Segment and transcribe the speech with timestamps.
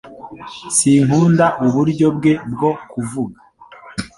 [0.77, 3.39] Sinkunda uburyo bwe bwo kuvuga